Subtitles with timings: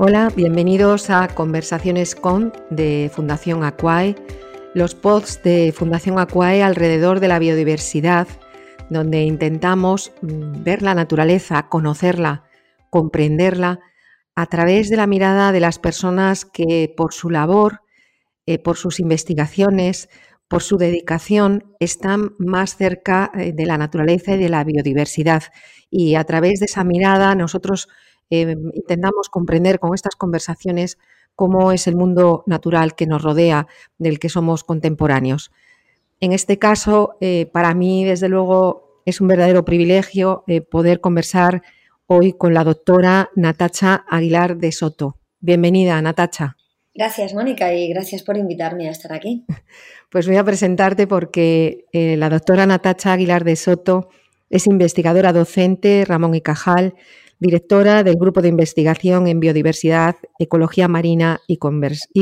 [0.00, 4.14] Hola, bienvenidos a Conversaciones con de Fundación Aquae,
[4.72, 8.28] los pods de Fundación Aquae alrededor de la biodiversidad,
[8.90, 12.44] donde intentamos mm, ver la naturaleza, conocerla,
[12.90, 13.80] comprenderla
[14.36, 17.80] a través de la mirada de las personas que por su labor,
[18.46, 20.08] eh, por sus investigaciones,
[20.46, 25.42] por su dedicación, están más cerca eh, de la naturaleza y de la biodiversidad.
[25.90, 27.88] Y a través de esa mirada nosotros
[28.30, 30.98] eh, intentamos comprender con estas conversaciones
[31.34, 35.52] cómo es el mundo natural que nos rodea, del que somos contemporáneos.
[36.20, 41.62] En este caso, eh, para mí, desde luego, es un verdadero privilegio eh, poder conversar
[42.06, 45.16] hoy con la doctora Natacha Aguilar de Soto.
[45.40, 46.56] Bienvenida, Natacha.
[46.92, 49.44] Gracias, Mónica, y gracias por invitarme a estar aquí.
[50.10, 54.08] Pues voy a presentarte porque eh, la doctora Natacha Aguilar de Soto
[54.48, 56.94] es investigadora docente Ramón y Cajal,
[57.38, 61.58] directora del Grupo de Investigación en Biodiversidad, Ecología Marina y,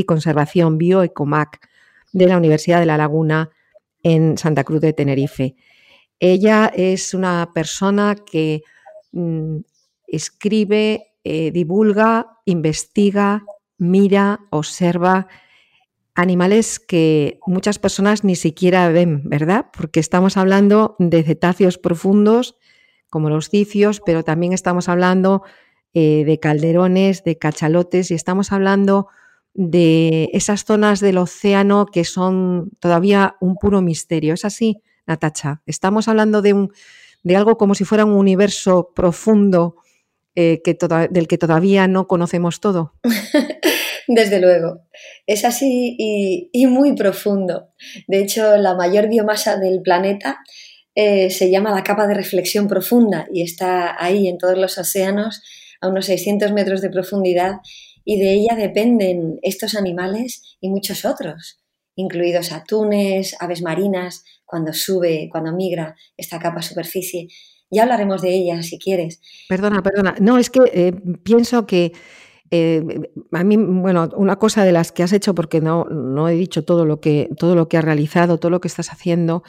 [0.05, 1.67] Conservación BioEcomac
[2.13, 3.49] de la Universidad de La Laguna
[4.03, 5.55] en Santa Cruz de Tenerife.
[6.19, 8.63] Ella es una persona que
[9.11, 9.57] mm,
[10.07, 13.43] escribe, eh, divulga, investiga,
[13.77, 15.27] mira, observa
[16.15, 19.67] animales que muchas personas ni siquiera ven, ¿verdad?
[19.77, 22.56] Porque estamos hablando de cetáceos profundos
[23.09, 25.43] como los cicios, pero también estamos hablando
[25.93, 29.07] eh, de calderones, de cachalotes y estamos hablando
[29.53, 34.35] de esas zonas del océano que son todavía un puro misterio.
[34.35, 35.61] ¿Es así, Natacha?
[35.65, 36.71] Estamos hablando de, un,
[37.23, 39.77] de algo como si fuera un universo profundo
[40.35, 40.77] eh, que
[41.09, 42.93] del que todavía no conocemos todo.
[44.07, 44.81] Desde luego,
[45.25, 47.69] es así y, muy profundo.
[48.07, 50.39] De hecho, la mayor biomasa del planeta
[50.99, 55.43] eh, se llama la capa de reflexión profunda y está ahí en todos los océanos
[55.79, 57.57] a unos 600 metros de profundidad
[58.03, 61.59] y de ella dependen estos animales y muchos otros,
[61.95, 67.27] incluidos atunes, aves marinas, cuando sube, cuando migra esta capa superficie.
[67.69, 69.21] Ya hablaremos de ella si quieres.
[69.49, 70.15] Perdona, perdona.
[70.19, 71.91] No, es que eh, pienso que
[72.49, 72.81] eh,
[73.33, 76.63] a mí, bueno, una cosa de las que has hecho, porque no, no he dicho
[76.63, 79.43] todo lo, que, todo lo que has realizado, todo lo que estás haciendo,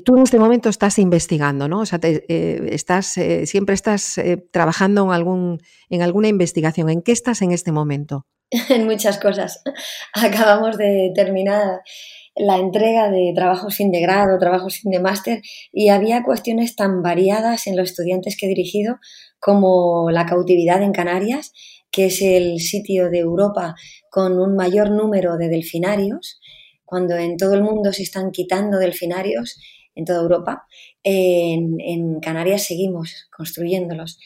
[0.00, 1.80] tú en este momento estás investigando, ¿no?
[1.80, 5.58] O sea, eh, estás, eh, siempre estás eh, trabajando en, algún,
[5.90, 6.88] en alguna investigación.
[6.88, 8.26] ¿En qué estás en este momento?
[8.70, 9.62] en muchas cosas.
[10.14, 11.80] Acabamos de terminar
[12.34, 15.42] la entrega de trabajos fin de grado, trabajos fin de máster,
[15.72, 18.96] y había cuestiones tan variadas en los estudiantes que he dirigido
[19.38, 21.52] como la cautividad en Canarias,
[21.90, 23.74] que es el sitio de Europa
[24.10, 26.40] con un mayor número de delfinarios,
[26.84, 29.58] cuando en todo el mundo se están quitando delfinarios
[29.94, 30.66] en toda Europa,
[31.02, 34.18] en, Canarias seguimos construyéndolos.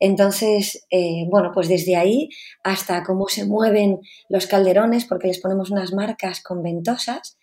[0.00, 2.28] Entonces, eh, bueno, pues desde ahí
[2.62, 7.36] hasta cómo se mueven los calderones, porque les ponemos unas marcas con ventosas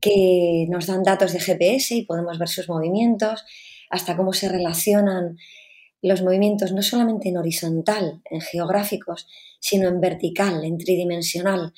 [0.00, 3.44] que nos dan datos de GPS y podemos ver sus movimientos,
[3.88, 5.36] hasta cómo se relacionan
[6.02, 9.28] los movimientos no solamente en horizontal, en geográficos,
[9.60, 11.72] sino en vertical, en tridimensional,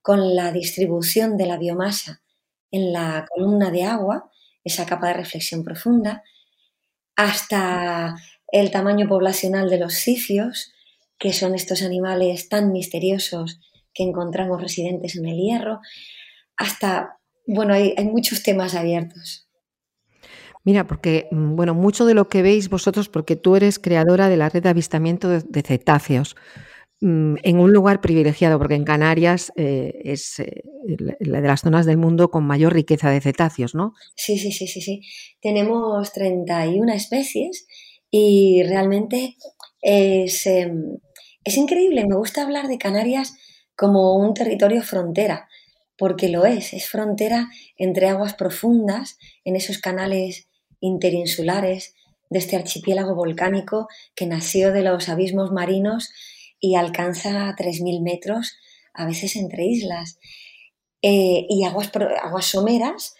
[0.00, 2.22] con la distribución de la biomasa
[2.70, 4.30] en la columna de agua
[4.66, 6.22] esa capa de reflexión profunda,
[7.16, 8.16] hasta
[8.52, 10.72] el tamaño poblacional de los sifios,
[11.18, 13.60] que son estos animales tan misteriosos
[13.94, 15.80] que encontramos residentes en el hierro,
[16.56, 19.46] hasta, bueno, hay, hay muchos temas abiertos.
[20.66, 24.36] Mira, porque, mm, bueno, mucho de lo que veis vosotros, porque tú eres creadora de
[24.36, 26.34] la red de avistamiento de, cetáceos,
[27.00, 30.62] en un lugar privilegiado, porque en Canarias eh, es eh,
[31.20, 33.92] la de las zonas del mundo con mayor riqueza de cetáceos, ¿no?
[34.16, 35.02] Sí, sí, sí, sí, sí.
[35.40, 37.66] Tenemos 31 especies
[38.10, 39.36] y realmente
[39.82, 40.72] es, eh,
[41.44, 42.06] es increíble.
[42.06, 43.34] Me gusta hablar de Canarias
[43.76, 45.48] como un territorio frontera,
[45.98, 50.48] porque lo es, es frontera entre aguas profundas, en esos canales
[50.80, 51.94] interinsulares
[52.30, 56.10] de este archipiélago volcánico que nació de los abismos marinos
[56.60, 58.56] y alcanza 3.000 metros,
[58.94, 60.18] a veces entre islas.
[61.02, 61.90] Eh, y aguas,
[62.22, 63.14] aguas someras,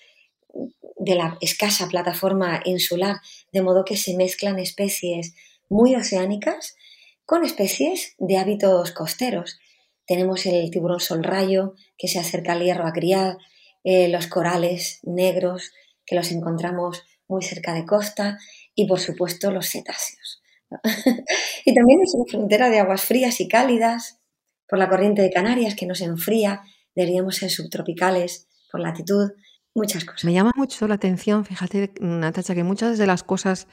[0.99, 3.17] de la escasa plataforma insular,
[3.53, 5.35] de modo que se mezclan especies
[5.69, 6.77] muy oceánicas
[7.25, 9.59] con especies de hábitos costeros.
[10.07, 13.39] Tenemos el tiburón solrayo que se acerca al hierro a criar,
[13.85, 15.73] eh, los corales negros
[16.05, 18.39] que los encontramos muy cerca de costa
[18.75, 20.43] y por supuesto los cetáceos.
[21.65, 24.21] y también es una frontera de aguas frías y cálidas
[24.69, 26.63] por la corriente de Canarias que nos enfría,
[26.95, 29.31] deberíamos ser subtropicales por latitud,
[29.75, 30.25] muchas cosas.
[30.25, 33.69] Me llama mucho la atención, fíjate, Natacha, que muchas de las cosas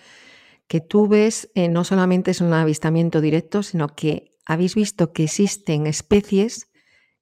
[0.67, 5.23] que tú ves eh, no solamente es un avistamiento directo, sino que habéis visto que
[5.23, 6.69] existen especies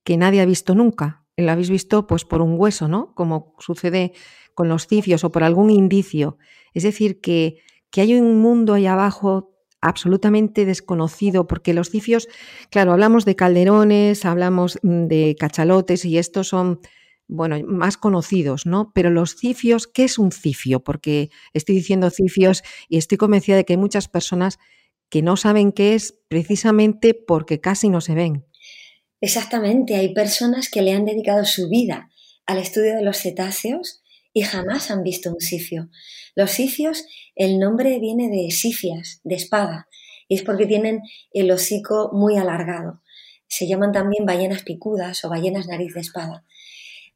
[0.03, 1.25] que nadie ha visto nunca.
[1.37, 3.13] Lo habéis visto pues por un hueso, ¿no?
[3.13, 4.13] Como sucede
[4.53, 6.37] con los cifios o por algún indicio.
[6.73, 7.57] Es decir, que,
[7.89, 12.27] que hay un mundo ahí abajo absolutamente desconocido, porque los cifios,
[12.69, 16.79] claro, hablamos de calderones, hablamos mm, de cachalotes y estos son
[17.27, 18.91] bueno, más conocidos, ¿no?
[18.93, 20.83] Pero los cifios, ¿qué es un cifio?
[20.83, 24.59] Porque estoy diciendo cifios y estoy convencida de que hay muchas personas
[25.09, 28.45] que no saben qué es precisamente porque casi no se ven.
[29.21, 32.09] Exactamente, hay personas que le han dedicado su vida
[32.45, 34.00] al estudio de los cetáceos
[34.33, 35.89] y jamás han visto un sifio.
[36.35, 37.05] Los sifios,
[37.35, 39.87] el nombre viene de sifias, de espada,
[40.27, 41.01] y es porque tienen
[41.33, 43.01] el hocico muy alargado.
[43.47, 46.45] Se llaman también ballenas picudas o ballenas nariz de espada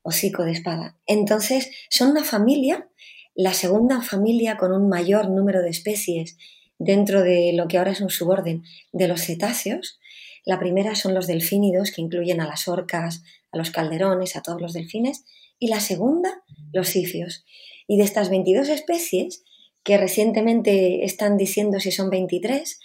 [0.05, 0.97] hocico de espada.
[1.07, 2.87] Entonces, son una familia,
[3.33, 6.37] la segunda familia con un mayor número de especies
[6.77, 8.63] dentro de lo que ahora es un suborden
[8.93, 9.99] de los cetáceos.
[10.45, 14.61] La primera son los delfínidos, que incluyen a las orcas, a los calderones, a todos
[14.61, 15.25] los delfines.
[15.59, 16.43] Y la segunda,
[16.73, 17.45] los sifios.
[17.87, 19.43] Y de estas 22 especies,
[19.83, 22.79] que recientemente están diciendo si son 23,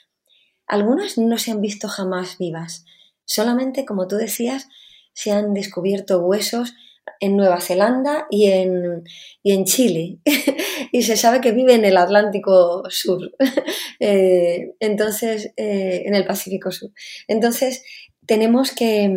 [0.67, 2.85] algunas no se han visto jamás vivas.
[3.25, 4.69] Solamente, como tú decías,
[5.13, 6.75] se han descubierto huesos
[7.19, 9.05] en Nueva Zelanda y en,
[9.45, 10.19] en Chile.
[10.93, 13.33] y se sabe que vive en el Atlántico Sur,
[14.01, 16.91] eh, entonces, eh, en el Pacífico Sur.
[17.29, 17.83] Entonces,
[18.27, 19.13] tenemos que,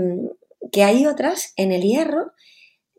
[0.71, 2.31] que hay otras, en el hierro,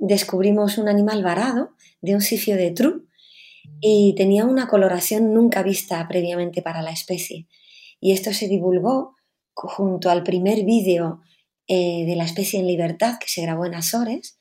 [0.06, 3.02] descubrimos un animal varado de un sifio de True
[3.80, 7.46] y tenía una coloración nunca vista previamente para la especie.
[8.00, 9.16] Y esto se divulgó
[9.54, 11.20] junto al primer vídeo
[11.66, 14.38] eh, de la especie en libertad que se grabó en Azores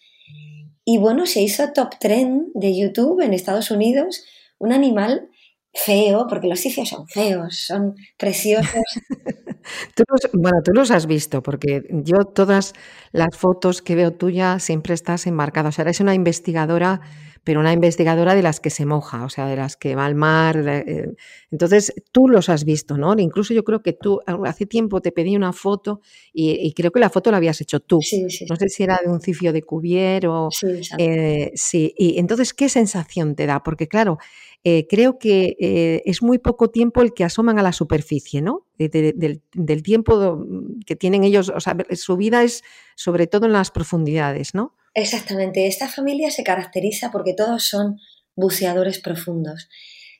[0.85, 4.25] y bueno, se hizo top trend de YouTube en Estados Unidos,
[4.59, 5.29] un animal
[5.73, 8.69] feo, porque los sifios son feos, son preciosos.
[10.33, 12.73] bueno, tú los has visto, porque yo todas
[13.11, 15.69] las fotos que veo tuya siempre estás enmarcada.
[15.69, 17.01] O sea, eres una investigadora
[17.43, 20.15] pero una investigadora de las que se moja, o sea, de las que va al
[20.15, 20.63] mar.
[20.65, 21.13] Eh,
[21.51, 23.13] entonces, tú los has visto, ¿no?
[23.17, 25.99] Incluso yo creo que tú hace tiempo te pedí una foto
[26.31, 27.99] y, creo que la foto la habías hecho tú.
[28.01, 28.45] Sí, sí.
[28.49, 30.49] No sé si era de un cifio de Cuvier o...
[30.51, 30.67] Sí,
[30.97, 31.93] eh, sí.
[31.97, 33.61] Y entonces, ¿qué sensación te da?
[33.61, 34.17] Porque claro,
[34.63, 38.65] eh, creo que es muy poco tiempo el que asoman a la superficie, ¿no?
[38.77, 40.45] del, del, tiempo
[40.85, 42.63] que tienen ellos, o sea, su vida es
[42.95, 44.75] sobre todo en las profundidades, ¿no?
[44.93, 45.67] Exactamente.
[45.67, 47.99] Esta familia se caracteriza porque todos son
[48.35, 49.69] buceadores profundos.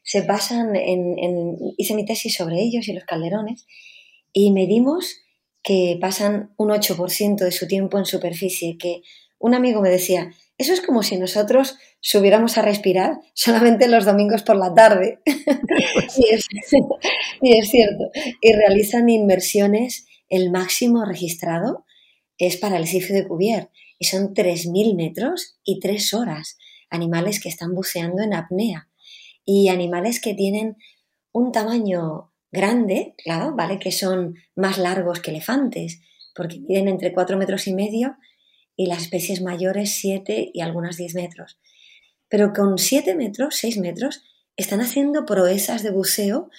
[0.04, 3.66] Se basan en, hice mi tesis sobre ellos y los calderones
[4.32, 5.18] y medimos
[5.64, 9.02] que pasan un 8% de su tiempo en superficie, que
[9.40, 14.42] un amigo me decía, eso es como si nosotros subiéramos a respirar solamente los domingos
[14.44, 15.20] por la tarde.
[15.26, 16.48] y, es,
[17.42, 18.10] y, es, cierto.
[18.42, 21.86] Y realizan inmersiones, el máximo registrado
[22.38, 26.58] es para el sifio de Cuvier y son 3.000 metros y 3 horas.
[26.90, 28.88] Animales que están buceando en apnea
[29.44, 30.78] y animales que tienen
[31.34, 33.80] un tamaño grande, claro, ¿vale?
[33.80, 36.00] Que son más largos que elefantes,
[36.34, 38.16] porque miden entre 4 metros y medio
[38.76, 41.60] y las especies mayores 7 y algunas 10 metros.
[42.30, 44.24] Pero con 7 metros, 6 metros,
[44.56, 46.50] están haciendo proezas de buceo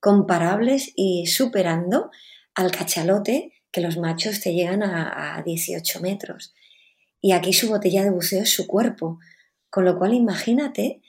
[0.00, 2.10] comparables y superando
[2.54, 6.54] al cachalote que los machos te llegan a, a 18 metros.
[7.20, 9.18] Y aquí su botella de buceo es su cuerpo.
[9.70, 11.00] Con lo cual imagínate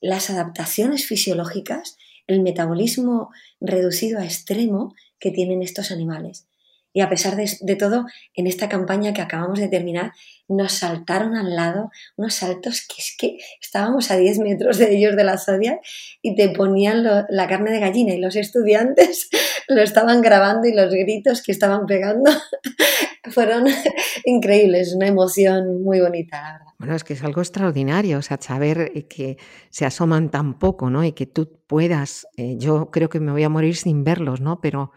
[0.00, 6.46] las adaptaciones fisiológicas, el metabolismo reducido a extremo que tienen estos animales.
[6.92, 10.12] Y a pesar de, todo, en esta campaña que acabamos de terminar,
[10.48, 15.16] nos saltaron al lado unos saltos que es que estábamos a 10 metros de ellos
[15.16, 15.80] de la Zodiac
[16.20, 19.30] y te ponían la carne de gallina y los estudiantes
[19.68, 22.30] lo estaban grabando y los gritos que estaban pegando
[23.30, 23.66] fueron
[24.24, 26.66] increíbles, una emoción muy bonita, la verdad.
[26.78, 29.38] Bueno, es que es algo extraordinario, o sea, saber que
[29.70, 31.04] se asoman tan poco, ¿no?
[31.04, 34.60] Y que tú puedas, eh, yo creo que me voy a morir sin verlos, ¿no?
[34.60, 34.90] Pero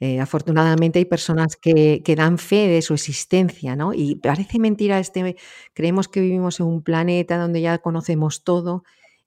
[0.00, 3.94] eh, afortunadamente hay personas que, dan fe de su existencia, ¿no?
[3.94, 5.36] Y parece mentira este,
[5.72, 8.84] creemos que vivimos en un planeta donde ya conocemos todo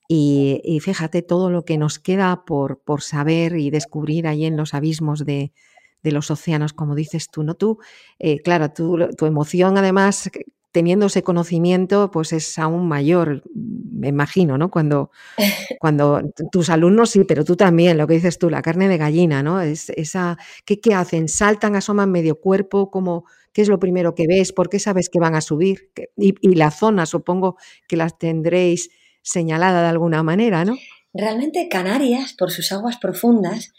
[0.09, 4.73] Y, fíjate todo lo que nos queda por, por saber y descubrir ahí en los
[4.73, 5.53] abismos de,
[6.03, 7.55] los océanos, como dices tú, ¿no?
[7.55, 7.79] Tú,
[8.19, 10.29] eh, claro, tu emoción además
[10.77, 13.41] teniendo ese conocimiento, pues es aún mayor,
[13.97, 14.69] me imagino, ¿no?
[14.69, 15.11] Cuando,
[15.79, 19.43] cuando tus alumnos sí, pero tú también, lo que dices tú, la carne de gallina,
[19.43, 19.59] ¿no?
[19.59, 21.27] Es esa, ¿qué, qué hacen?
[21.27, 22.89] ¿Saltan, asoman medio cuerpo?
[22.91, 24.53] ¿Cómo, ¿Qué es lo primero que ves?
[24.53, 25.91] ¿Por qué sabes que van a subir?
[26.15, 28.89] Y, y la zona, supongo que las tendréis
[29.21, 30.77] señalada de alguna manera, ¿no?
[31.13, 33.73] Realmente Canarias, por sus aguas profundas,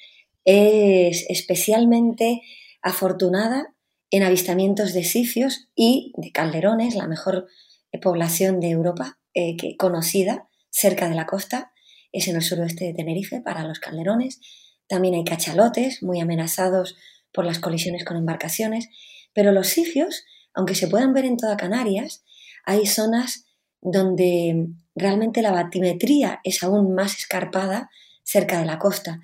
[0.44, 2.42] es especialmente
[2.82, 3.74] afortunada
[4.10, 7.46] en avistamientos de sifios y de calderones, la mejor
[7.92, 11.70] eh, población de Europa eh, que, conocida cerca de la costa
[12.10, 14.40] es en el suroeste de Tenerife para los calderones.
[14.88, 16.96] También hay cachalotes muy amenazados
[17.32, 18.88] por las colisiones con embarcaciones,
[19.32, 22.24] pero los sifios, aunque se puedan ver en toda Canarias,
[22.66, 23.44] hay zonas
[23.80, 27.90] donde realmente la batimetría es aún más escarpada
[28.24, 29.20] cerca de la costa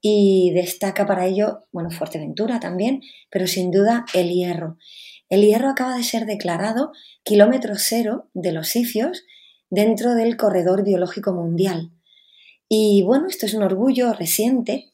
[0.00, 4.78] y destaca para ello, bueno, Fuerteventura también, pero sin duda el hierro.
[5.28, 6.92] El hierro acaba de ser declarado
[7.24, 9.24] kilómetro cero de los sifios
[9.70, 11.90] dentro del corredor biológico mundial.
[12.68, 14.92] Y bueno, esto es un orgullo reciente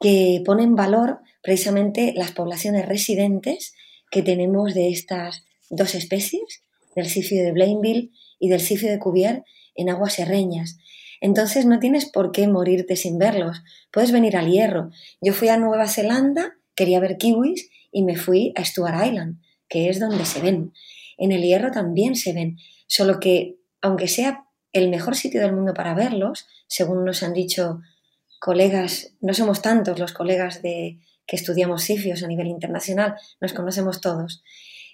[0.00, 3.74] que pone en valor precisamente las poblaciones residentes
[4.10, 6.62] que tenemos de estas dos especies,
[6.96, 10.78] del sifio de Blainville y del sifio de Cuvier, en aguas serreñas.
[11.20, 13.62] Entonces no tienes por qué morirte sin verlos.
[13.92, 14.90] Puedes venir al hierro.
[15.20, 19.88] Yo fui a Nueva Zelanda, quería ver kiwis y me fui a Stuart Island, que
[19.88, 20.72] es donde se ven.
[21.18, 25.74] En el hierro también se ven, solo que aunque sea el mejor sitio del mundo
[25.74, 27.80] para verlos, según nos han dicho
[28.38, 34.00] colegas, no somos tantos los colegas de que estudiamos sifios a nivel internacional, nos conocemos
[34.00, 34.42] todos.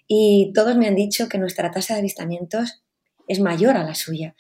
[0.09, 2.83] Y todos me han dicho que nuestra tasa de avistamientos
[3.29, 4.35] es mayor a la suya.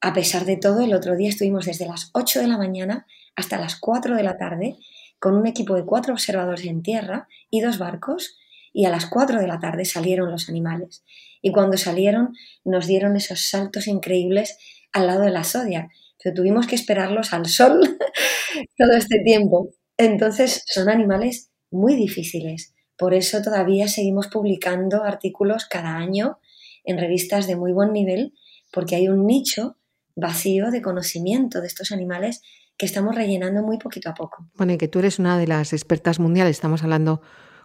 [0.00, 3.58] A pesar de todo, el otro día estuvimos desde las 8 de la mañana hasta
[3.58, 4.76] las 4 de la tarde
[5.18, 8.36] con un equipo de cuatro observadores en tierra y dos barcos
[8.74, 11.04] y a las 4 de la tarde salieron los animales.
[11.40, 14.58] Y cuando salieron nos dieron esos saltos increíbles
[14.92, 15.90] al lado de la Zodiac,
[16.22, 17.80] pero tuvimos que esperarlos al sol
[18.76, 19.70] todo este tiempo.
[19.96, 22.74] Entonces son animales muy difíciles.
[22.96, 26.38] Por eso todavía seguimos publicando artículos cada año
[26.84, 28.34] en revistas de muy buen nivel,
[28.72, 29.76] porque hay un nicho
[30.16, 32.42] vacío de conocimiento de estos animales
[32.76, 34.48] que estamos rellenando muy poquito a poco.
[34.54, 37.22] Bueno, y que tú eres una de las expertas mundiales, estamos hablando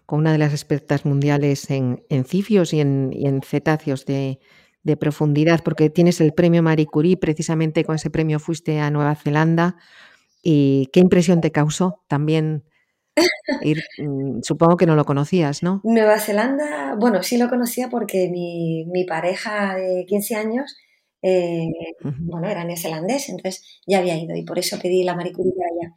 [0.09, 4.39] con una de las expertas mundiales en, cifios y en, cetáceos de,
[4.99, 9.75] profundidad, porque tienes el premio Marie Curie, precisamente con ese premio fuiste a Nueva Zelanda.
[10.41, 12.63] ¿Y qué impresión te causó también
[13.61, 13.83] ir?
[13.99, 15.79] Mm, supongo que no lo conocías, ¿no?
[15.83, 20.75] Nueva Zelanda, bueno, sí lo conocía porque mi, mi pareja de 15 años
[21.21, 21.67] eh,
[22.01, 25.93] bueno, era neozelandés, entonces ya había ido y por eso pedí la Marie Curie allá.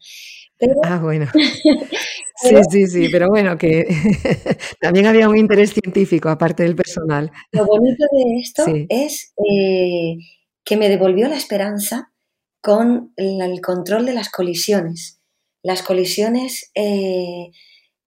[0.85, 1.27] Ah, bueno.
[2.37, 3.85] sí, sí, sí, pero bueno, que
[4.81, 7.31] también había un interés científico aparte del personal.
[7.53, 10.17] Lo bonito de esto es eh,
[10.65, 12.13] que me devolvió la esperanza
[12.61, 15.21] con el control de las colisiones.
[15.63, 17.51] Las colisiones eh,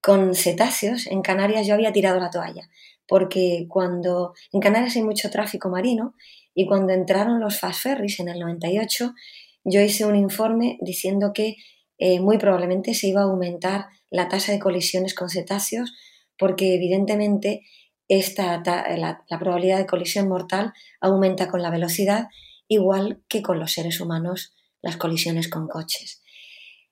[0.01, 2.69] con cetáceos, en Canarias yo había tirado la toalla,
[3.07, 6.15] porque cuando en Canarias hay mucho tráfico marino
[6.53, 9.13] y cuando entraron los fast ferries en el 98,
[9.65, 11.57] yo hice un informe diciendo que
[11.97, 15.93] eh, muy probablemente se iba a aumentar la tasa de colisiones con cetáceos
[16.37, 17.63] porque evidentemente
[18.07, 18.61] esta,
[18.97, 22.27] la, probabilidad de colisión mortal aumenta con la velocidad,
[22.67, 26.21] igual que con los seres humanos las colisiones con coches.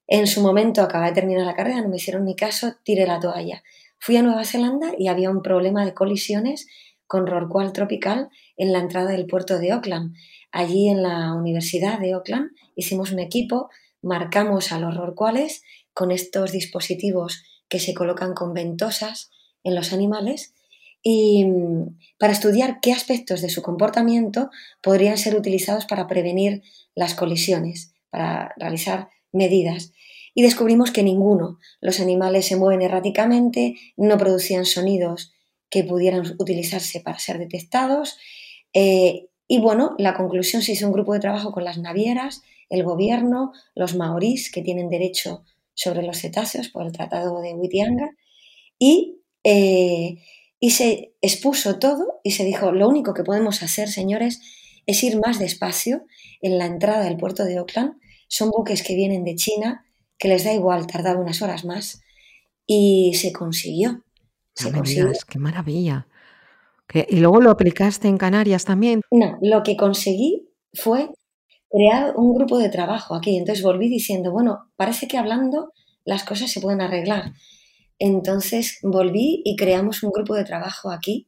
[0.08, 3.20] En su momento acabé de terminar la carrera, no me hicieron ni caso, tiré la
[3.20, 3.64] toalla.
[4.00, 6.68] Fui a Nueva Zelanda y había un problema de colisiones
[7.08, 10.16] con rorcual tropical en la entrada del puerto de Auckland.
[10.52, 13.70] Allí en la Universidad de Auckland hicimos un equipo,
[14.04, 19.32] marcamos a los rorcuales con estos dispositivos que se colocan con ventosas
[19.64, 20.54] en los animales
[21.02, 24.50] y mm, para estudiar qué aspectos de su comportamiento
[24.82, 26.64] podrían ser utilizados para prevenir
[26.96, 29.92] las colisiones, para realizar medidas.
[30.36, 31.60] Y descubrimos que ninguno.
[31.82, 35.34] Los animales se mueven erráticamente, no producían sonidos
[35.70, 38.18] que pudieran utilizarse para ser detectados.
[38.74, 42.42] Eh, y bueno, la conclusión se hizo un grupo de trabajo con las navieras,
[42.74, 48.10] el gobierno, los maorís, que tienen derecho sobre los cetáceos por el Tratado de Whitianga,
[48.80, 50.18] y, eh,
[50.60, 54.42] y se expuso todo y se dijo, lo único que podemos hacer, señores,
[54.88, 56.06] es ir más despacio
[56.42, 57.94] en la entrada del puerto de Auckland.
[58.28, 59.86] Son buques que vienen de China,
[60.18, 62.02] que les da igual tardar unas horas más,
[62.66, 64.04] y se consiguió.
[64.56, 66.08] ¡Qué maravilla!
[67.08, 69.02] ¿Y luego lo aplicaste en Canarias también?
[69.12, 71.10] No, lo que conseguí fue
[71.74, 73.36] crear un grupo de trabajo aquí.
[73.36, 75.74] Entonces volví diciendo, bueno, parece que hablando
[76.06, 77.34] las cosas se pueden arreglar.
[77.98, 81.28] Entonces volví y creamos un grupo de trabajo aquí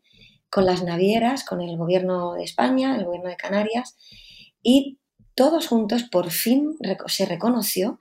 [0.52, 3.98] con las navieras, con el gobierno de España, el gobierno de Canarias,
[4.62, 5.00] y
[5.34, 8.00] todos juntos por fin se reconoció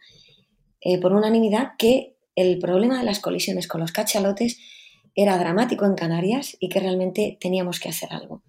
[0.81, 4.59] eh, por unanimidad que el problema de las colisiones con los cachalotes
[5.15, 8.43] era dramático en Canarias y que realmente teníamos que hacer algo.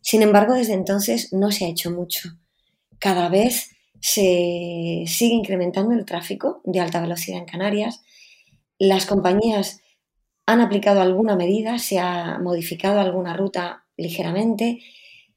[0.00, 2.39] Sin embargo, desde entonces no se ha hecho mucho.
[3.00, 8.02] Cada vez se sigue incrementando el tráfico de alta velocidad en Canarias.
[8.78, 9.80] Las compañías
[10.46, 14.80] han aplicado alguna medida, se ha modificado alguna ruta ligeramente,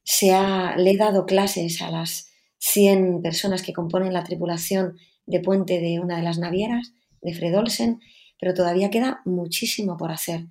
[0.04, 5.40] se ha, le he dado clases a las 100 personas que componen la tripulación de
[5.40, 8.02] puente de una de las navieras, de Fred Olsen,
[8.40, 10.48] pero todavía queda muchísimo por hacer.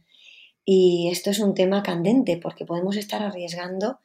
[0.65, 3.99] Y esto es un tema candente porque podemos estar arriesgando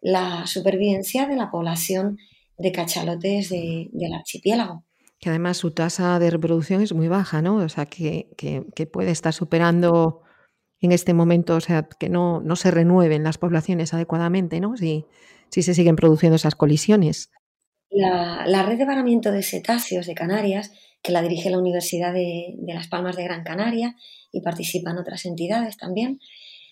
[0.00, 2.18] la supervivencia de la población
[2.58, 4.84] de cachalotes del archipiélago.
[5.18, 7.56] Que además su tasa de reproducción es muy baja, ¿no?
[7.56, 8.28] O sea, que,
[8.92, 10.22] puede estar superando
[10.80, 14.76] en este momento, o sea, que no, no se renueven las poblaciones adecuadamente, ¿no?
[14.76, 15.06] Si,
[15.50, 17.30] si se siguen produciendo esas colisiones.
[17.90, 22.54] La, la, red de varamiento de cetáceos de Canarias, que la dirige la Universidad de,
[22.58, 23.94] de Las Palmas de Gran Canaria
[24.32, 26.18] y participan otras entidades también,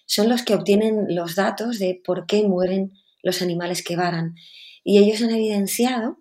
[0.07, 4.35] son los que obtienen los datos de por qué mueren los animales que varan.
[4.85, 6.19] Y ellos han evidenciado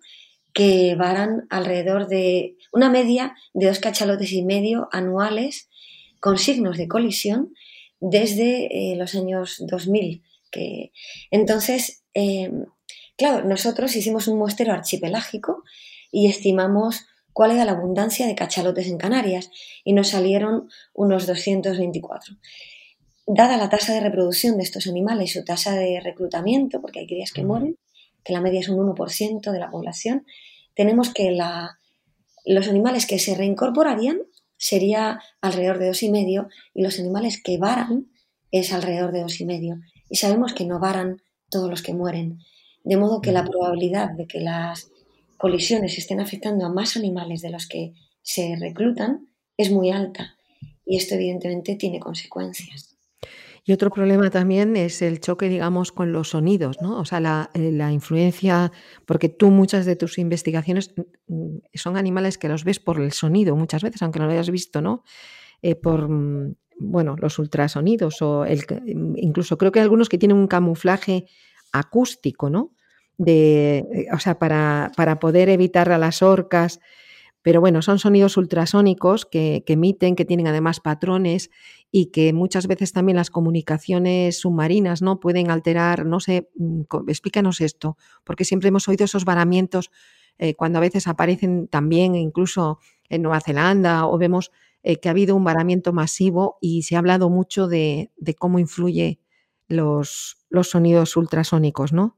[0.52, 5.68] que varan alrededor de una media de dos cachalotes y medio anuales
[6.20, 7.54] con signos de colisión
[8.00, 10.22] desde eh, los años 2000.
[10.50, 10.92] Que,
[11.30, 12.50] entonces, eh,
[13.16, 15.64] claro, nosotros hicimos un muestreo archipelágico
[16.10, 19.50] y estimamos cuál era la abundancia de cachalotes en Canarias
[19.84, 22.36] y nos salieron unos 224.
[23.26, 27.06] Dada la tasa de reproducción de estos animales y su tasa de reclutamiento, porque hay
[27.06, 27.78] crías que mueren,
[28.24, 30.26] que la media es un 1% de la población,
[30.74, 31.78] tenemos que la,
[32.44, 34.18] los animales que se reincorporarían
[34.56, 38.06] sería alrededor de 2,5 y los animales que varan
[38.50, 39.82] es alrededor de 2,5.
[40.08, 42.38] Y sabemos que no varan todos los que mueren.
[42.84, 44.90] De modo que la probabilidad de que las
[45.36, 50.36] colisiones estén afectando a más animales de los que se reclutan es muy alta.
[50.84, 52.91] Y esto evidentemente tiene consecuencias.
[53.64, 56.98] Y otro problema también es el choque, digamos, con los sonidos, ¿no?
[56.98, 58.72] O sea, la, eh, influencia,
[59.06, 63.12] porque tú muchas de tus investigaciones mm, mm, son animales que los ves por el
[63.12, 65.04] sonido muchas veces, aunque no lo hayas visto, ¿no?
[65.62, 68.64] Eh, por, mm, bueno, los ultrasonidos o el,
[69.16, 71.26] incluso creo que hay algunos que tienen un camuflaje
[71.72, 72.74] acústico, ¿no?
[73.16, 76.80] De, eh, o sea, para, para poder evitar a las orcas
[77.42, 81.50] pero bueno, son sonidos ultrasónicos que, emiten, que tienen además patrones
[81.90, 85.18] y que muchas veces también las comunicaciones submarinas ¿no?
[85.18, 89.90] pueden alterar, no sé, mm, explícanos esto, porque siempre hemos oído esos varamientos
[90.38, 92.78] eh, cuando a veces aparecen también incluso
[93.08, 94.50] en Nueva Zelanda o vemos
[94.82, 99.20] eh, que ha habido un varamiento masivo y se ha hablado mucho de, cómo influye
[99.68, 102.16] los, los, sonidos ultrasónicos, ¿no?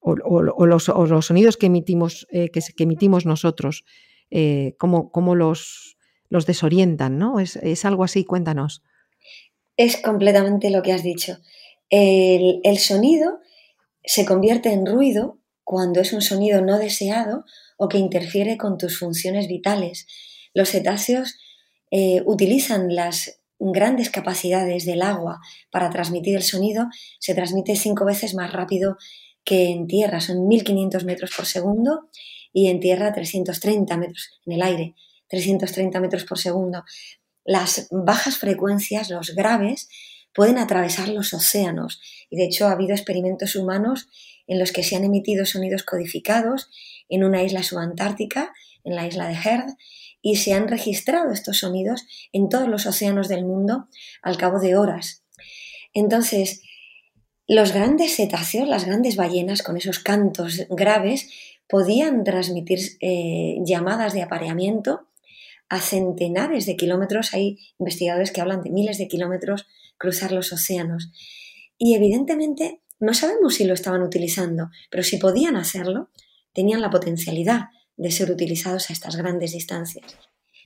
[0.00, 3.84] O, los, sonidos que emitimos, eh, que, que emitimos nosotros.
[4.30, 5.96] Eh, cómo, los,
[6.28, 7.38] los, desorientan, ¿no?
[7.38, 8.82] Es, algo así, cuéntanos.
[9.76, 11.38] Es completamente lo que has dicho.
[11.90, 13.40] El, el, sonido
[14.02, 17.44] se convierte en ruido cuando es un sonido no deseado
[17.76, 20.06] o que interfiere con tus funciones vitales.
[20.52, 21.36] Los cetáceos
[21.90, 26.86] eh, utilizan las grandes capacidades del agua para transmitir el sonido.
[27.18, 28.96] Se transmite cinco veces más rápido
[29.44, 32.08] que en tierra, son 1500 metros por segundo
[32.54, 34.94] y en tierra 330 metros, en el aire
[35.28, 36.84] 330 metros por segundo.
[37.44, 39.88] Las bajas frecuencias, los graves,
[40.32, 44.08] pueden atravesar los océanos y de hecho ha habido experimentos humanos
[44.46, 46.70] en los que se han emitido sonidos codificados
[47.08, 48.52] en una isla subantártica,
[48.84, 49.76] en la isla de Heard,
[50.22, 53.88] y se han registrado estos sonidos en todos los océanos del mundo
[54.22, 55.22] al cabo de horas.
[55.92, 56.62] Entonces,
[57.46, 61.28] los grandes cetáceos, las grandes ballenas con esos cantos graves,
[61.68, 65.08] podían transmitir eh, llamadas de apareamiento
[65.68, 67.34] a centenares de kilómetros.
[67.34, 69.66] Hay investigadores que hablan de miles de kilómetros
[69.98, 71.10] cruzar los océanos.
[71.78, 76.10] Y evidentemente no sabemos si lo estaban utilizando, pero si podían hacerlo,
[76.52, 80.16] tenían la potencialidad de ser utilizados a estas grandes distancias.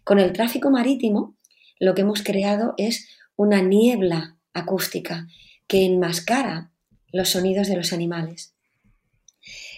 [0.05, 1.37] Con el tráfico marítimo,
[1.79, 5.27] lo que hemos creado es una niebla acústica
[5.67, 6.73] que enmascara
[7.13, 8.55] los sonidos de los animales.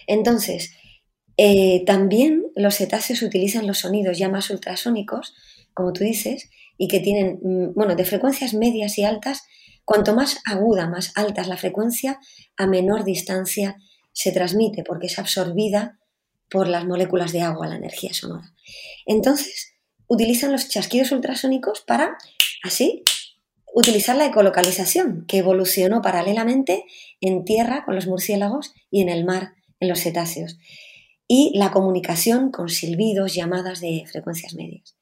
[0.07, 0.73] Entonces,
[1.43, 5.33] eh, también los cetáceos utilizan los sonidos ya más ultrasónicos,
[5.73, 9.41] como tú dices, y que tienen, mm, bueno, de frecuencias medias y altas.
[9.83, 12.19] Cuanto más aguda, más alta es la frecuencia,
[12.57, 13.77] a menor distancia
[14.13, 15.97] se transmite porque es absorbida
[16.47, 18.53] por las moléculas de agua, la energía sonora.
[19.07, 19.73] Entonces,
[20.05, 22.17] utilizan los chasquidos ultrasónicos para,
[22.63, 23.01] así,
[23.73, 26.83] utilizar la ecolocalización, que evolucionó paralelamente
[27.19, 30.59] en tierra con los murciélagos y en el mar en los cetáceos,
[31.33, 34.97] y la comunicación con silbidos, llamadas de frecuencias medias.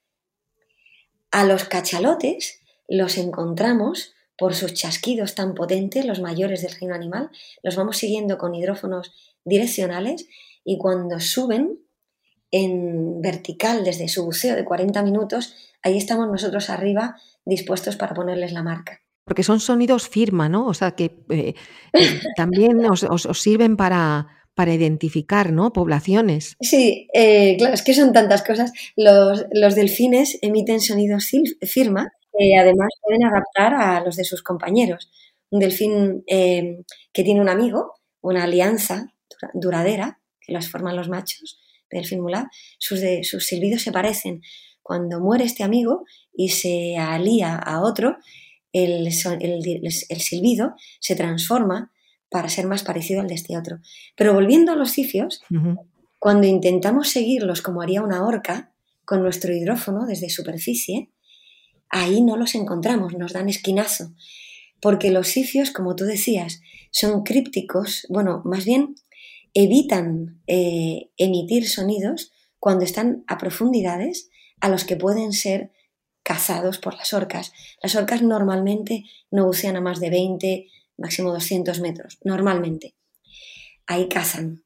[1.31, 7.31] A los cachalotes los encontramos por sus chasquidos tan potentes, los mayores del reino animal,
[7.63, 9.11] los vamos siguiendo con hidrófonos
[9.43, 10.27] direccionales
[10.63, 11.79] y cuando suben
[12.51, 18.53] en vertical desde su buceo de 40 minutos, ahí estamos nosotros arriba dispuestos para ponerles
[18.53, 19.01] la marca.
[19.25, 20.67] Porque son sonidos firma, ¿no?
[20.67, 21.55] O sea, que eh,
[21.93, 25.71] eh, también os, sirven para, para identificar ¿no?
[25.71, 26.57] poblaciones.
[26.59, 28.73] Sí, eh, claro, es que son tantas cosas.
[28.95, 31.31] Los, delfines emiten sonidos
[31.61, 35.11] firma que además pueden adaptar a los de sus compañeros.
[35.49, 39.13] Un delfín que tiene un amigo, una alianza
[39.53, 41.59] duradera, que las forman los machos,
[41.89, 44.41] delfín mulá, sus, sus silbidos se parecen.
[44.81, 48.17] Cuando muere este amigo y se alía a otro,
[48.73, 51.91] el, el, silbido se transforma
[52.29, 53.79] para ser más parecido al de este otro.
[54.15, 55.41] Pero volviendo a los cifios,
[56.19, 58.71] cuando intentamos seguirlos como haría una orca,
[59.05, 61.09] con nuestro hidrófono desde superficie,
[61.89, 64.13] ahí no los encontramos, nos dan esquinazo.
[64.81, 66.61] Porque los cifios, como tú decías,
[66.91, 68.95] son crípticos, bueno, más bien
[69.55, 74.29] evitan eh, emitir sonidos cuando están a profundidades
[74.61, 75.71] a los que pueden ser
[76.23, 77.51] cazados por las orcas.
[77.81, 80.67] Las orcas normalmente no bucean a más de 20,
[80.99, 82.95] máximo 200 metros, normalmente.
[83.87, 84.63] Ahí cazan.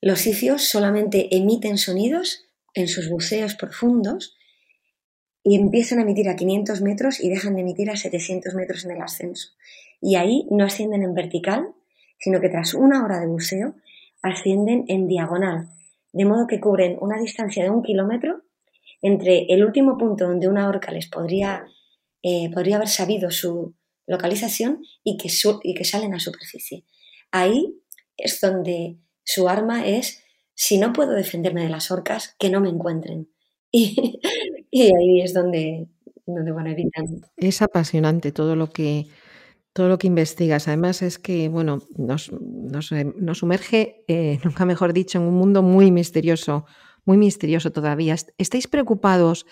[0.00, 4.36] Los sifios solamente emiten sonidos en sus buceos profundos
[5.42, 8.92] y empiezan a emitir a 500 metros y dejan de emitir a 700 metros en
[8.92, 9.50] el ascenso.
[10.00, 11.74] Y ahí no ascienden en vertical,
[12.18, 13.74] sino que tras una hora de buceo
[14.22, 15.68] ascienden en diagonal,
[16.12, 18.42] de modo que cubren una distancia de un kilómetro
[19.02, 21.64] entre el último punto donde una orca les podría,
[22.22, 23.74] eh, podría haber sabido su
[24.10, 25.30] localización y que,
[25.62, 26.84] y que salen a superficie.
[27.30, 27.80] Ahí
[28.16, 30.22] es donde su arma es,
[30.54, 33.28] si no puedo defenderme de las orcas, que no me encuentren.
[34.72, 35.88] Y, ahí es donde,
[36.26, 37.04] donde bueno, evitan.
[37.36, 39.08] Es apasionante todo lo que
[39.72, 40.68] todo lo que investigas.
[40.68, 45.62] Además es que, bueno, nos, nos, eh, sumerge, eh, nunca mejor dicho, en un mundo
[45.62, 46.66] muy misterioso,
[47.04, 48.14] muy misterioso todavía.
[48.38, 49.44] ¿Estáis preocupados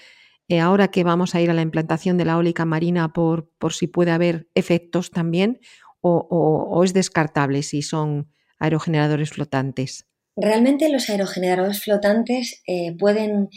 [0.49, 3.73] eh, ahora que vamos a ir a la implantación de la eólica marina por, por
[3.73, 5.61] si puede haber efectos también
[6.01, 10.07] o, es descartable si son aerogeneradores flotantes?
[10.37, 12.63] Realmente los aerogeneradores flotantes
[12.99, 13.49] pueden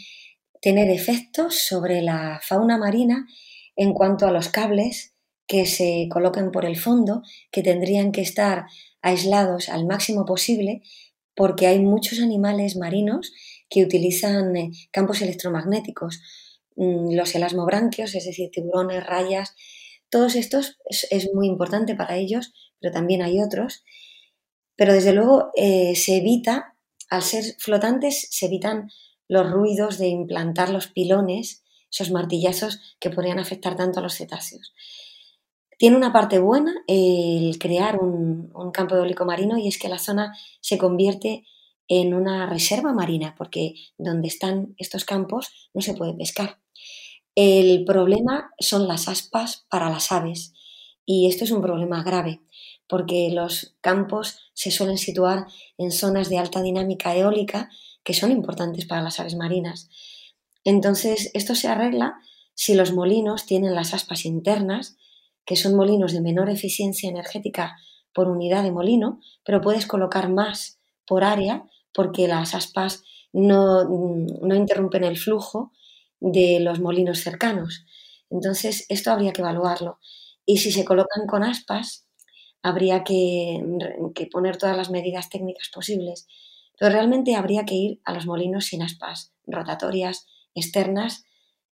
[0.60, 3.26] tener efectos sobre la fauna marina
[3.76, 5.14] en cuanto a los cables
[5.46, 8.66] que se coloquen por el fondo, que tendrían que estar
[9.02, 10.82] aislados al máximo posible,
[11.34, 13.32] porque hay muchos animales marinos
[13.68, 16.20] que utilizan eh, campos electromagnéticos.
[16.76, 19.54] Mm, los elasmobranquios, es decir, tiburones, rayas,
[20.12, 23.82] todos estos es, muy importante para ellos, pero también hay otros.
[24.76, 26.76] Pero desde luego eh, se evita,
[27.08, 28.90] al ser flotantes, se evitan
[29.28, 34.74] los ruidos de implantar los pilones, esos martillazos que podrían afectar tanto a los cetáceos.
[35.78, 40.34] Tiene una parte buena el crear un, campo eólico marino y es que la zona
[40.60, 41.44] se convierte
[41.88, 46.61] en una reserva marina, porque donde están estos campos no se puede pescar.
[47.34, 50.52] El problema son las aspas para las aves
[51.06, 52.42] y esto es un problema grave
[52.86, 55.46] porque los campos se suelen situar
[55.78, 57.70] en zonas de alta dinámica eólica
[58.04, 59.88] que son importantes para las aves marinas.
[60.62, 62.20] Entonces, esto se arregla
[62.54, 64.98] si los molinos tienen las aspas internas
[65.46, 67.76] que son molinos de menor eficiencia energética
[68.12, 71.64] por unidad de molino, pero puedes colocar más por área
[71.94, 75.72] porque las aspas no, no interrumpen el flujo
[76.22, 77.84] de los molinos cercanos.
[78.30, 79.98] Entonces, esto habría que evaluarlo.
[80.46, 82.06] Y si se colocan con aspas,
[82.62, 83.60] habría que,
[84.30, 86.26] poner todas las medidas técnicas posibles.
[86.78, 91.24] Pero realmente habría que ir a los molinos sin aspas, rotatorias, externas,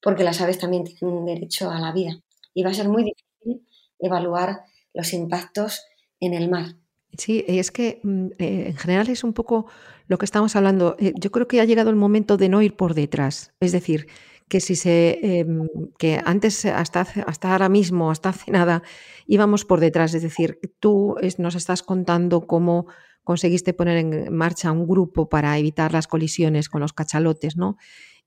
[0.02, 2.22] porque las aves también tienen derecho a la vida.
[2.54, 3.68] Y va a ser muy difícil
[4.00, 5.84] evaluar los impactos
[6.20, 6.76] en el mar.
[7.18, 9.68] Sí, es que mm, eh, en general es un poco
[10.08, 10.96] lo que estamos hablando.
[11.00, 13.54] Eh, yo creo que ha llegado el momento de no ir por detrás.
[13.60, 14.08] Es decir,
[14.50, 18.84] que si se em, que antes hasta hasta ahora mismo, hasta hace nada,
[19.28, 20.14] íbamos por detrás.
[20.14, 22.88] Es decir, tú nos estás contando cómo
[23.24, 27.78] conseguiste poner en marcha un grupo para evitar las colisiones con los cachalotes, ¿no?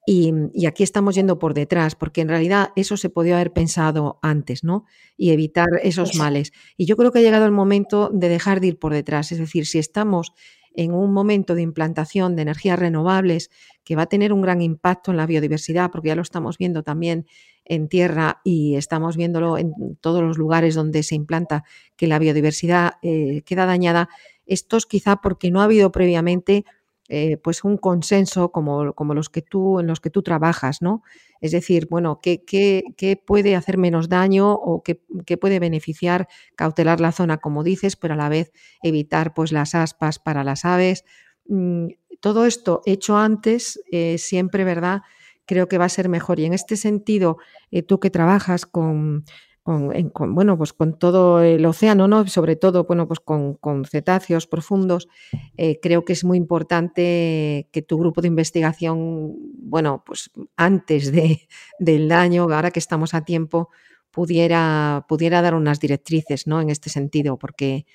[0.04, 0.32] Y,
[0.66, 4.84] aquí estamos yendo por detrás, porque en realidad eso se podía haber pensado antes, ¿no?
[5.16, 6.52] Y evitar esos males.
[6.76, 9.30] Y yo creo que ha llegado el momento de dejar de ir por detrás.
[9.30, 10.32] Es decir, si estamos
[10.74, 13.50] en un momento de implantación de energías renovables
[13.84, 16.82] que va a tener un gran impacto en la biodiversidad, porque ya lo estamos viendo
[16.82, 17.26] también
[17.64, 21.64] en tierra y estamos viéndolo en todos los lugares donde se implanta
[21.96, 24.08] que la biodiversidad eh, queda dañada,
[24.46, 26.64] estos quizá porque no ha habido previamente
[27.08, 31.02] eh, pues un consenso como, como, los que tú, en los que tú trabajas, ¿no?
[31.42, 37.10] Es decir, bueno, ¿qué, qué, puede hacer menos daño o qué, puede beneficiar cautelar la
[37.10, 38.52] zona, como dices, pero a la vez
[38.82, 41.04] evitar pues las aspas para las aves?
[41.48, 41.88] Mm,
[42.20, 45.02] todo esto hecho antes, eh, siempre, ¿verdad?
[45.44, 46.38] Creo que va a ser mejor.
[46.38, 47.38] Y en este sentido,
[47.72, 49.24] eh, tú que trabajas con,
[49.62, 52.26] con, bueno, pues con todo el océano, ¿no?
[52.26, 55.08] sobre todo bueno, pues con, cetáceos profundos,
[55.56, 61.48] eh, creo que es muy importante que tu grupo de investigación, bueno, pues antes de,
[61.78, 63.70] del daño, ahora que estamos a tiempo,
[64.10, 66.60] pudiera, pudiera dar unas directrices ¿no?
[66.60, 67.86] en este sentido, porque,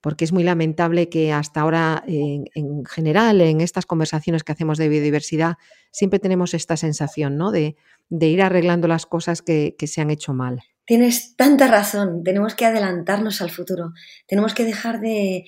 [0.00, 4.88] porque es muy lamentable que hasta ahora, en, general, en estas conversaciones que hacemos de
[4.88, 5.58] biodiversidad,
[5.90, 7.50] siempre tenemos esta sensación ¿no?
[7.50, 7.76] de,
[8.08, 10.62] de ir arreglando las cosas que, que se han hecho mal.
[10.90, 13.92] Tienes tanta razón, tenemos que adelantarnos al futuro,
[14.26, 15.44] tenemos que dejar de,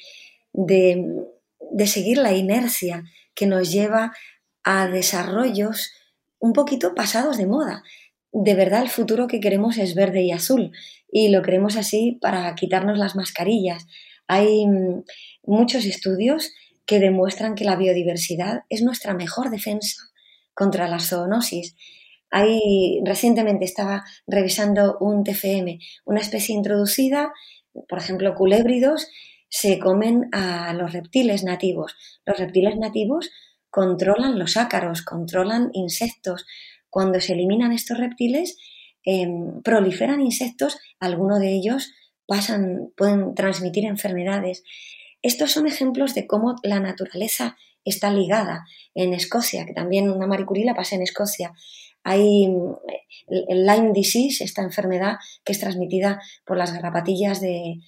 [0.53, 3.03] de, seguir la inercia
[3.35, 4.13] que nos lleva
[4.63, 5.91] a desarrollos
[6.39, 7.83] un poquito pasados de moda.
[8.31, 10.71] De verdad el futuro que queremos es verde y azul
[11.11, 13.89] y lo queremos así para quitarnos las mascarillas.
[14.29, 15.03] Hay mm,
[15.43, 16.53] muchos estudios
[16.87, 20.03] que demuestran que la biodiversidad es nuestra mejor defensa
[20.55, 21.75] contra la zoonosis
[22.35, 27.31] Ahí recientemente estaba revisando un TFM, una especie introducida,
[27.89, 29.07] por ejemplo, culébridos,
[29.51, 31.95] se comen a los reptiles nativos.
[32.25, 33.31] Los reptiles nativos
[33.69, 36.47] controlan los ácaros, controlan insectos.
[36.89, 38.57] Cuando se eliminan estos reptiles,
[39.05, 41.93] em, proliferan insectos, algunos de ellos
[42.27, 44.65] pasan, pueden transmitir enfermedades.
[45.21, 48.65] Estos son ejemplos de cómo la naturaleza está ligada.
[48.95, 51.53] En Escocia, que también una maricurila pasa en Escocia,
[52.05, 52.45] hay
[53.29, 57.81] el Lyme disease, esta enfermedad que es transmitida por las garrapatillas de,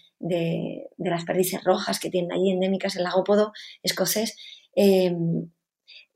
[0.98, 4.36] las perdices rojas que tienen ahí endémicas el lagópodo escocés.
[4.74, 5.50] Em,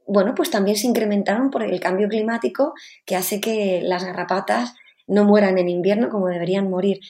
[0.06, 2.72] bueno, pues también se incrementaron por el cambio climático
[3.04, 4.74] que hace que las garrapatas
[5.06, 7.00] no mueran en invierno como deberían morir.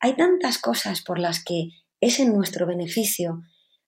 [0.00, 3.42] Hay tantas cosas por las que es en nuestro beneficio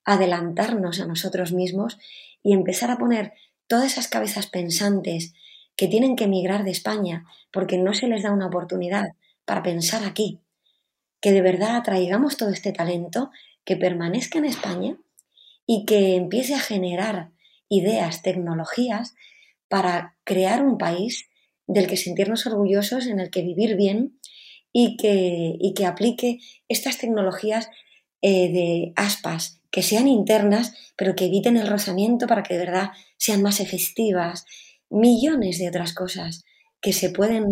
[0.05, 1.99] adelantarnos a nosotros mismos
[2.43, 3.33] y empezar a poner
[3.67, 5.35] todas esas cabezas pensantes
[5.81, 9.13] que tienen que emigrar de España porque no se les da una oportunidad
[9.47, 10.39] para pensar aquí,
[11.23, 13.31] que de verdad atraigamos todo este talento,
[13.65, 14.99] que permanezca en España
[15.65, 17.31] y que empiece a generar
[17.71, 19.15] ideas, tecnologías
[19.69, 21.31] para crear un país
[21.67, 24.21] del que sentirnos orgullosos, en el que vivir bien
[24.75, 27.71] y que, y que aplique estas tecnologías
[28.21, 32.91] eh, de aspas que sean internas, pero que eviten el rozamiento para que de verdad
[33.17, 34.45] sean más efectivas,
[34.91, 36.45] millones de otras cosas
[36.81, 37.45] que se pueden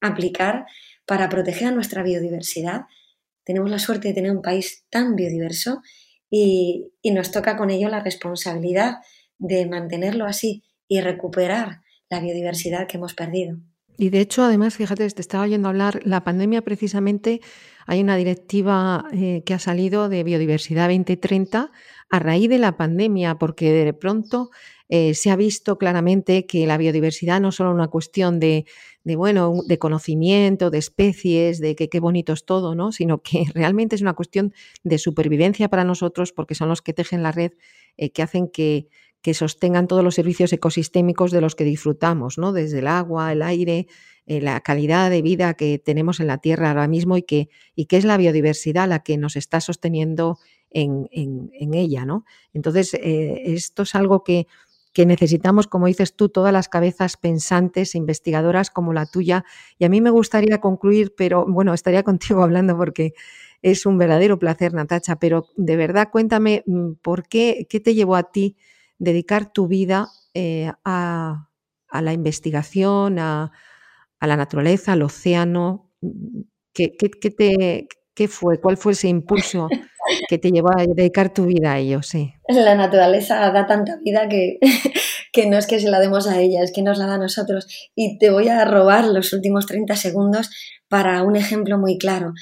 [0.00, 0.66] aplicar
[1.06, 2.82] para proteger a nuestra biodiversidad.
[3.44, 5.80] Tenemos la suerte de tener un país tan biodiverso
[6.30, 8.96] y, nos toca con ello la responsabilidad
[9.38, 13.58] de mantenerlo así y recuperar la biodiversidad que hemos perdido.
[13.98, 17.40] Y de hecho, además, fíjate, te estaba oyendo hablar, la pandemia precisamente,
[17.86, 21.70] hay una directiva eh, que ha salido de Biodiversidad 2030
[22.10, 24.50] a raíz de la pandemia, porque de pronto
[24.88, 28.66] eh, se ha visto claramente que la biodiversidad no es solo una cuestión de,
[29.04, 32.92] bueno, de conocimiento, de especies, de que qué bonito es todo, ¿no?
[32.92, 37.22] sino que realmente es una cuestión de supervivencia para nosotros porque son los que tejen
[37.22, 37.52] la red
[37.96, 38.88] eh, que hacen que,
[39.22, 42.52] que, sostengan todos los servicios ecosistémicos de los que disfrutamos, ¿no?
[42.52, 43.88] desde el agua, el aire,
[44.26, 47.88] eh, la calidad de vida que tenemos en la Tierra ahora mismo y que, y
[47.90, 50.38] es la biodiversidad la que nos está sosteniendo
[50.70, 52.04] en, en, ella.
[52.04, 52.24] ¿no?
[52.52, 54.46] Entonces, esto es algo que
[54.96, 59.44] que necesitamos, como dices tú, todas las cabezas pensantes e investigadoras como la tuya.
[59.78, 63.12] Y a mí me gustaría concluir, pero bueno, estaría contigo hablando porque
[63.60, 68.16] es un verdadero placer, Natacha, pero de verdad cuéntame mm, por qué, qué te llevó
[68.16, 68.56] a ti
[68.96, 71.50] dedicar tu vida eh, a,
[71.92, 73.52] la investigación, a,
[74.22, 75.90] la naturaleza, al océano.
[76.72, 78.58] ¿Qué, te, ¿Qué fue?
[78.62, 79.68] ¿Cuál fue ese impulso
[80.28, 82.02] que te llevó a dedicar tu vida a ello?
[82.02, 82.32] Sí.
[82.48, 84.58] La naturaleza da tanta vida que,
[85.32, 87.18] que no es que se la demos a ella, es que nos la da a
[87.18, 87.66] nosotros.
[87.94, 90.50] Y te voy a robar los últimos 30 segundos
[90.88, 92.32] para un ejemplo muy claro.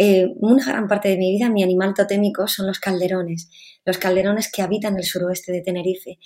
[0.00, 3.50] Eh, una gran parte de mi vida, mi animal totémico son los calderones,
[3.84, 6.18] los calderones que habitan el suroeste de Tenerife.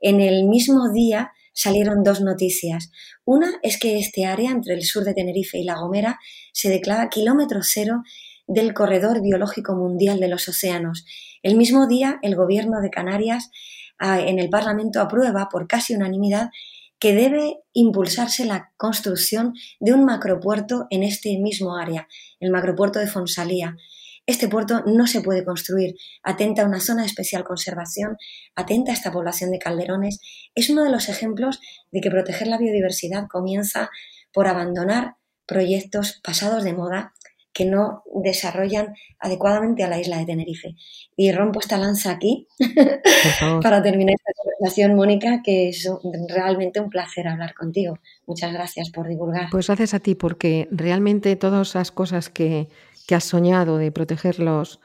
[0.00, 2.90] En el mismo día salieron dos noticias.
[3.24, 6.18] Una es que este área entre el sur de Tenerife y La Gomera
[6.52, 8.02] se declara kilómetro cero
[8.46, 11.04] del corredor biológico mundial de los océanos.
[11.42, 13.50] El mismo día, el gobierno de Canarias
[13.98, 16.50] ah, en el Parlamento aprueba por casi unanimidad
[16.98, 22.06] que debe impulsarse la construcción de un macropuerto en este mismo área,
[22.38, 23.76] el macropuerto de Fonsalía,
[24.24, 25.96] este puerto no se puede construir.
[26.22, 28.16] Atenta a una zona de especial conservación,
[28.54, 30.20] atenta a esta población de calderones.
[30.54, 33.90] Es uno de los ejemplos de que proteger la biodiversidad comienza
[34.32, 37.14] por abandonar proyectos pasados de moda
[37.52, 40.74] que no desarrollan adecuadamente a la isla de Tenerife.
[41.16, 42.48] Y rompo esta lanza aquí
[43.62, 45.88] para terminar esta conversación, Mónica, que es
[46.28, 47.98] realmente un placer hablar contigo.
[48.26, 49.48] Muchas gracias por divulgar.
[49.50, 52.68] Pues gracias a ti, porque realmente todas esas cosas que,
[53.06, 54.80] que has soñado de protegerlos,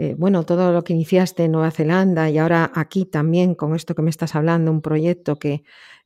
[0.00, 3.96] eh, bueno, todo lo que iniciaste en Nueva Zelanda y ahora aquí también con esto
[3.96, 5.64] que me estás hablando, un proyecto que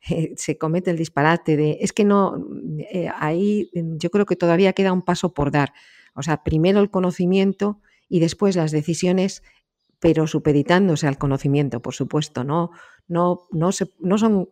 [0.09, 2.43] eh, se comete el disparate de, es que no,
[2.91, 5.75] eh, ahí yo creo que todavía queda un paso por dar.
[6.15, 9.43] O sea, primero el conocimiento y después las decisiones
[10.03, 12.73] pero supeditándose al conocimiento, por supuesto, no,
[13.07, 14.49] no, no, son, no, son,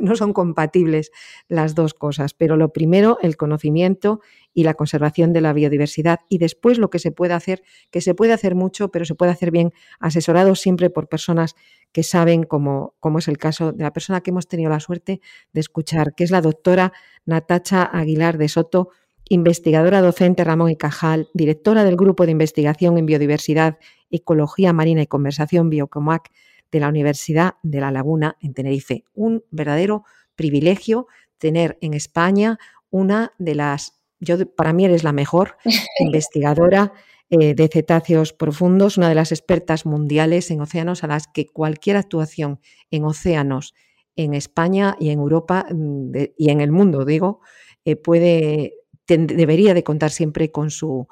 [0.00, 1.12] no son compatibles
[1.46, 4.20] las dos cosas, pero lo primero, el conocimiento
[4.52, 8.16] y la conservación de la biodiversidad y después lo que se puede hacer, que se
[8.16, 11.54] puede hacer mucho, pero se puede hacer bien asesorado siempre por personas
[11.92, 15.20] que saben, como, como es el caso de la persona que hemos tenido la suerte
[15.52, 16.92] de escuchar, que es la doctora
[17.24, 18.88] Natacha Aguilar de Soto,
[19.28, 23.78] investigadora docente Ramón y Cajal, directora del Grupo de Investigación en Biodiversidad,
[24.10, 26.30] Ecología Marina y Conversación Biocomac
[26.70, 29.04] de la Universidad de La Laguna en Tenerife.
[29.14, 31.06] Un verdadero privilegio
[31.38, 32.58] tener en España
[32.90, 35.56] una de las, yo para mí eres la mejor
[36.00, 36.92] investigadora
[37.30, 41.96] eh, de cetáceos profundos, una de las expertas mundiales en océanos a las que cualquier
[41.96, 42.60] actuación
[42.90, 43.74] en océanos
[44.16, 47.40] en España y en Europa mm, y en el mundo, digo,
[47.84, 48.77] eh, puede
[49.16, 51.08] debería de contar siempre con su,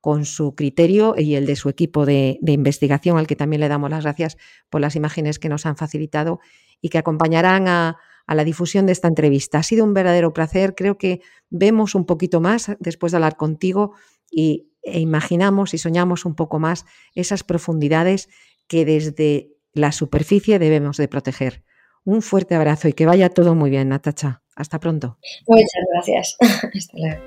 [0.00, 3.90] con su criterio y el de su equipo de, investigación, al que también le damos
[3.90, 4.36] las gracias
[4.70, 6.40] por las imágenes que nos han facilitado
[6.80, 9.58] y que acompañarán a, la difusión de esta entrevista.
[9.58, 10.74] Ha sido un verdadero placer.
[10.74, 13.94] Creo que vemos un poquito más después de hablar contigo
[14.30, 16.84] y, e imaginamos y soñamos un poco más
[17.14, 18.28] esas profundidades
[18.66, 21.64] que desde la superficie debemos de proteger.
[22.04, 24.42] Un fuerte abrazo y que vaya todo muy bien, Natacha.
[24.58, 25.16] Hasta pronto.
[25.46, 26.36] Muchas gracias.
[26.40, 27.22] Hasta luego.